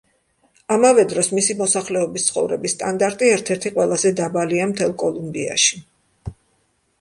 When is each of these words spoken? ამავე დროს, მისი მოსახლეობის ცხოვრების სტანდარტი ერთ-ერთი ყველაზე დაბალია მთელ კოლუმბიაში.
ამავე 0.75 1.03
დროს, 1.09 1.27
მისი 1.39 1.55
მოსახლეობის 1.59 2.25
ცხოვრების 2.29 2.73
სტანდარტი 2.77 3.29
ერთ-ერთი 3.35 3.73
ყველაზე 3.77 4.13
დაბალია 4.21 4.67
მთელ 4.73 4.97
კოლუმბიაში. 5.05 5.81